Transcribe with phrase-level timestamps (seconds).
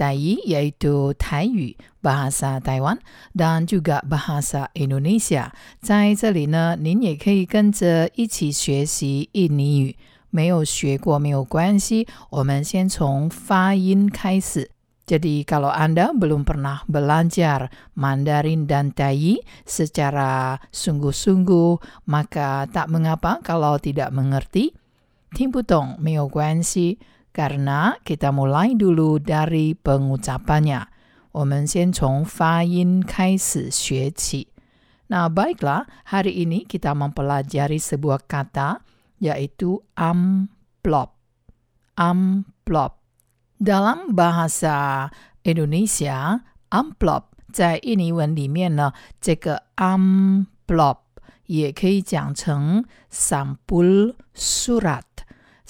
[0.00, 0.14] Tai
[0.44, 1.72] yaitu Taiyu,
[2.04, 3.00] bahasa Taiwan,
[3.32, 5.52] dan juga bahasa Indonesia.
[5.80, 9.96] 在这里呢，您也可以跟着一起学习印尼语。
[10.28, 14.68] 没有学过没有关系，我们先从发音开始。
[15.06, 24.12] Jadi kalau Anda belum pernah belajar Mandarin dan Tai secara sungguh-sungguh, maka tak mengapa kalau tidak
[24.12, 24.74] mengerti.
[25.32, 26.98] 听不懂没有关系
[27.32, 30.88] karena kita mulai dulu dari pengucapannya.
[31.36, 34.48] 我们先从发音开始学起。
[35.08, 38.80] Nah, baiklah, hari ini kita mempelajari sebuah kata
[39.20, 41.12] yaitu amplop.
[41.94, 42.92] Amplop.
[43.60, 45.08] Dalam bahasa
[45.44, 46.40] Indonesia,
[46.72, 50.98] amplop 在印尼文里面呢，这个 amplop
[51.44, 55.09] 也可以讲成 sampul surat。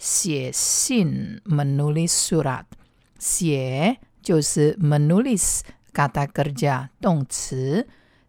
[0.00, 2.64] 写信 menulis surat.
[3.18, 7.86] 写就是 menulis kata kerja 动词。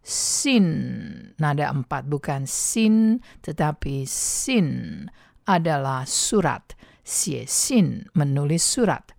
[0.07, 5.11] sin nada empat bukan sin tetapi sin
[5.43, 6.63] adalah surat.
[7.03, 9.15] 写信 menulis surat.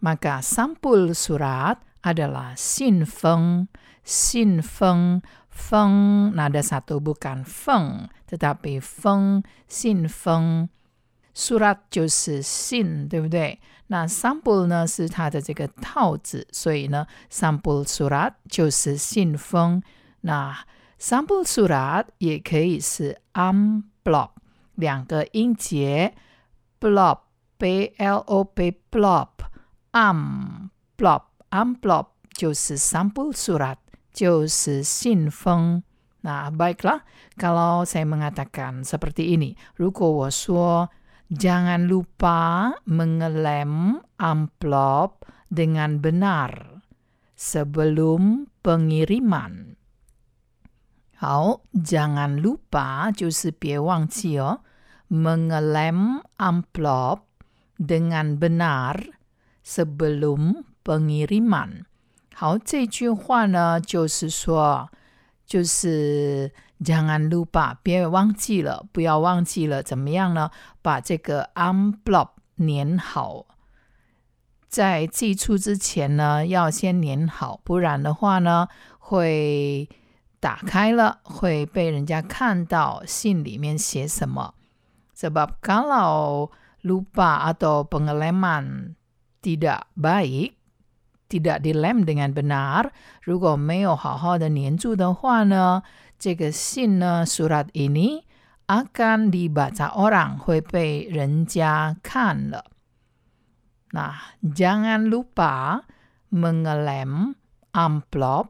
[0.00, 3.68] Maka sampul surat adalah sin feng,
[4.00, 5.20] sin feng,
[5.52, 10.72] feng nada satu bukan feng, tetapi feng, sin feng.
[11.34, 13.60] Surat 就是信，对不对？
[13.86, 19.82] 那 sample 呢是它的这个套子，所以呢，sample surat 就是信封。
[20.22, 20.66] 那
[20.98, 24.30] sample surat 也可以是 amplop，
[24.74, 26.14] 两个音节
[26.78, 27.20] blop
[27.58, 29.28] b l o p blop
[29.92, 33.76] amplop amplop 就是 sample surat
[34.12, 35.82] 就是信封。
[36.22, 37.00] 那 baiklah
[37.38, 40.90] kalau saya mengatakan seperti ini，如果我说
[41.30, 46.82] Jangan lupa mengelem amplop dengan benar
[47.38, 49.76] sebelum pengiriman.
[51.16, 54.60] 好，jangan lupa 就是别忘记哦，
[55.08, 57.20] mengelem amplop
[57.78, 59.14] dengan benar
[59.62, 61.84] sebelum pengiriman。
[62.34, 64.90] 好，这句话呢，就是说，
[65.45, 66.51] 就是。
[66.83, 70.51] Jangan lupa，别忘记了，不要忘记了，怎么样呢？
[70.81, 73.45] 把这个 envelope 粘好，
[74.67, 78.67] 在寄出之前呢，要先粘好，不然的话呢，
[78.99, 79.87] 会
[80.41, 84.53] 打开了，会被人家看到信里面写什么。
[85.17, 86.51] Sebab kalau
[86.83, 88.95] lupa atau pengeleman
[89.41, 89.87] tidak
[91.24, 92.90] baik，tidak dilem dengan benar，
[93.22, 95.82] 如果没有好好的粘住的话呢？
[96.18, 98.24] 这个信呢，surat ini
[98.66, 102.64] akan dibaca orang，会被人家看了。
[103.92, 105.82] Nah, jangan lupa
[106.30, 107.34] mengelem
[107.72, 108.48] amplop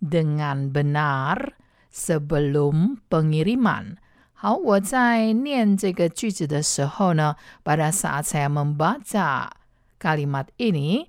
[0.00, 1.54] dengan benar
[1.92, 3.96] sebelum pengiriman。
[4.32, 9.50] 好，我在念这个句子的时候呢，pada saat saya membaca
[9.98, 11.08] kalimat ini,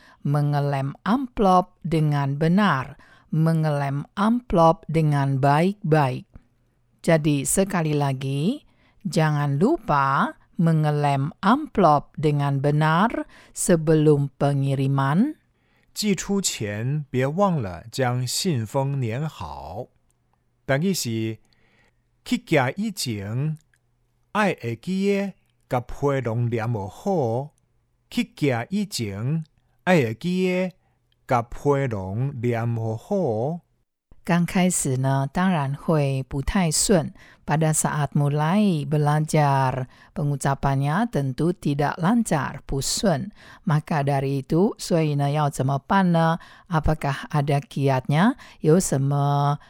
[0.22, 6.24] ，mengelem amplop dengan benar。mengelem amplop dengan baik-baik.
[7.02, 8.64] Jadi sekali lagi,
[9.02, 15.36] jangan lupa mengelem amplop dengan benar sebelum pengiriman.
[15.92, 19.88] 寄出前别忘了将信封粘好。
[20.64, 21.38] 等于是
[22.24, 23.58] 去寄以前，
[24.32, 25.34] 爱会记诶，
[25.68, 27.50] 甲批拢念好好。
[28.08, 29.44] 去行以前，
[29.84, 30.72] 爱会记诶，
[31.26, 33.60] 甲批拢念好好。
[34.24, 37.12] 刚开始呢，当然会不太顺。
[37.46, 43.30] Pada saat mulai belajar, pengucapannya tentu tidak lancar, 不顺。
[43.64, 46.40] Maka dari itu，所以呢，要怎么办呢？
[46.68, 48.34] Apakah ada kiatnya？
[48.58, 49.60] 有什么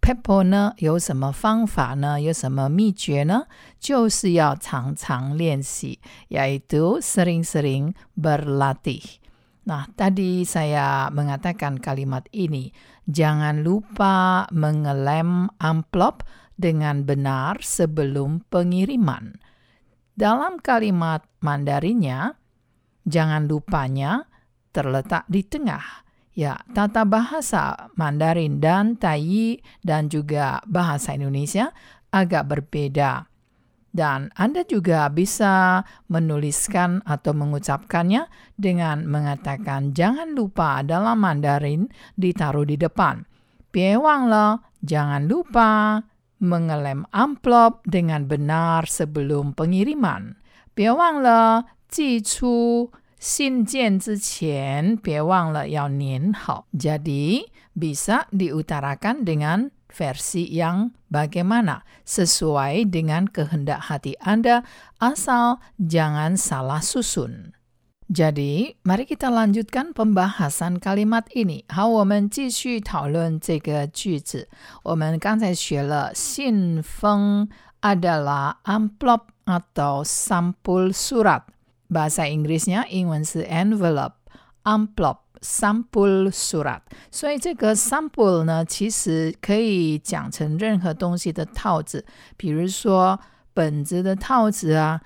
[0.00, 0.72] pepper 呢？
[0.78, 2.18] 有什么方法呢？
[2.18, 3.44] 有什么秘诀呢？
[3.78, 6.00] 就是要常常练习，
[6.30, 9.18] yaitu sering-sering berlatih。
[9.61, 12.73] Nah, tadi saya mengatakan kalimat ini.
[13.05, 16.25] Jangan lupa mengelem amplop
[16.57, 19.37] dengan benar sebelum pengiriman.
[20.17, 22.37] Dalam kalimat Mandarinnya,
[23.05, 24.29] jangan lupanya
[24.69, 26.05] terletak di tengah.
[26.31, 31.75] Ya, tata bahasa Mandarin dan Tai dan juga bahasa Indonesia
[32.11, 33.30] agak berbeda
[33.91, 42.79] dan Anda juga bisa menuliskan atau mengucapkannya dengan mengatakan jangan lupa dalam Mandarin ditaruh di
[42.79, 43.27] depan.
[43.71, 44.47] Piewang le,
[44.83, 46.03] jangan lupa
[46.41, 50.35] mengelem amplop dengan benar sebelum pengiriman.
[50.75, 52.23] Piewang le, ji
[53.21, 56.65] xin jian zi qian, piewang yao nian hao.
[56.73, 57.45] Jadi,
[57.77, 64.66] bisa diutarakan dengan versi yang bagaimana sesuai dengan kehendak hati Anda
[65.00, 67.56] asal jangan salah susun.
[68.06, 71.66] Jadi, mari kita lanjutkan pembahasan kalimat ini.
[71.66, 74.48] 好，我们继续讨论这个句子。
[74.84, 77.48] 我们刚才学了信封
[77.80, 81.42] adalah amplop atau sampul surat.
[81.90, 84.14] Bahasa Inggrisnya, 英文是 envelope,
[84.62, 92.05] amplop Sample surat，所以这个 sample 呢，其实可以讲成任何东西的套子，
[92.37, 93.19] 比如说
[93.53, 95.01] 本子的套子啊，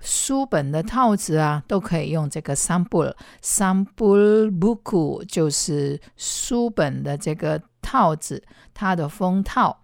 [0.00, 3.14] 书本的套子啊，都可以用这个 sample。
[3.42, 8.42] sample buku 就是书本的这个套子，
[8.72, 9.82] 它的封套。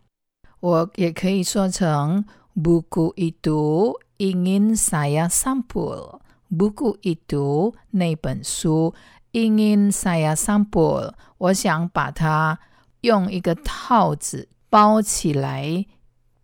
[0.61, 2.25] 我也可以说成
[2.55, 6.21] buku itu ingin saya sample。
[6.49, 8.95] buku itu 那本书。
[9.33, 12.59] Ingin saya sampul，我想把它
[13.01, 15.87] 用一个套子包起来，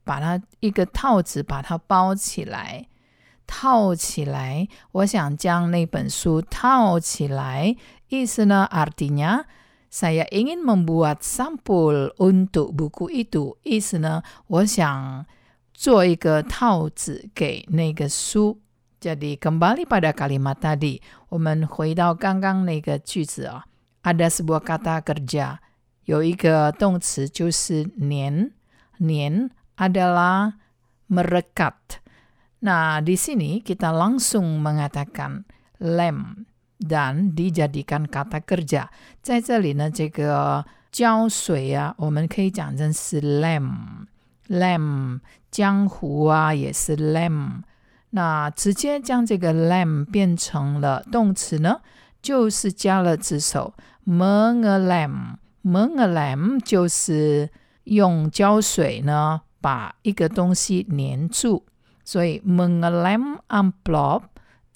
[0.05, 2.89] 把它一个套子把它包起来，
[3.47, 4.69] 套起来。
[4.93, 7.77] 我想将那本书套起来。
[8.09, 9.45] 意思呢，artinya
[9.93, 13.57] saya ingin membuat sampul untuk buku itu。
[13.63, 15.27] 意思呢，我想
[15.75, 18.61] 做一个套子给那个书。
[18.99, 20.99] Jadi kembali pada kalimat tadi,
[21.31, 23.47] Omen hui dao ganggang nege juzi.
[24.03, 25.63] Ada sebuah kata kerja,
[26.03, 28.59] yo ike dongci jusi nian.
[28.99, 30.59] Nian adalah
[31.07, 32.03] merekat.
[32.67, 35.47] Nah, di sini kita langsung mengatakan
[35.79, 38.91] lem dan dijadikan kata kerja.
[41.31, 41.95] Sui ya,
[42.27, 42.51] kei
[42.91, 43.69] si lem.
[44.51, 44.87] Lem,
[45.55, 45.87] jiang
[46.75, 47.63] si lem.
[48.11, 51.81] 那直接将这个 lamb 变成了动词呢，
[52.23, 53.75] 就是加了字首
[54.05, 55.37] m e n g a lamb。
[55.63, 57.51] m e n g a lamb 就是
[57.85, 61.65] 用胶水呢把一个东西粘住，
[62.05, 64.23] 所以 mengelem amplop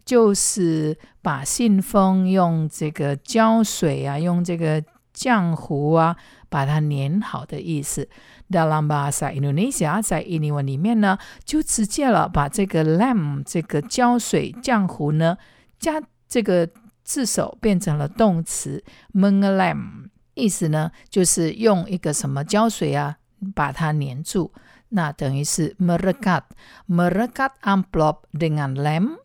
[0.05, 4.83] 就是把信封用这个胶水啊，用这个
[5.17, 6.17] 浆糊啊
[6.53, 8.07] 把它粘好的意思。
[8.53, 15.39] dalam bahasa Indonesia 在印尼文里面呢，就直接了把这个 lem 这个胶水浆糊呢，
[15.81, 16.69] 加这个
[17.03, 23.17] 字首变成了动词 mengelem，意思呢就是用一个什么胶水啊
[23.55, 24.53] 把它粘住，
[24.91, 26.43] 那等于是 merekat
[26.87, 29.17] merekat amplop dengan lem。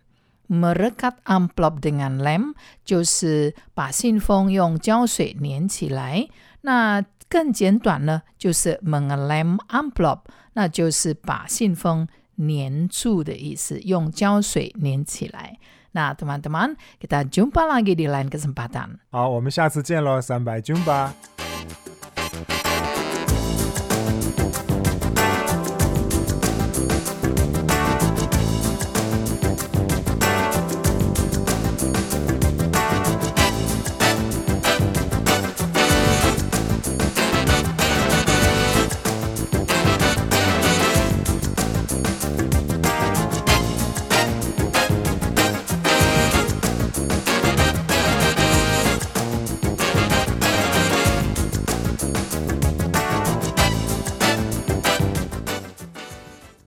[0.47, 2.53] merekat amplop dengan lem
[2.85, 6.29] 就是把信封用胶水粘起来。
[6.61, 10.20] 那更简短呢，就是 mengelem amplop，
[10.54, 12.06] 那就是把信封
[12.36, 15.58] 粘住的意思，用胶水粘起来。
[15.92, 18.98] 那 teman-teman kita jumpa lagi di lain kesempatan。
[19.10, 21.35] 好，我们下次见喽，三百 jumpa。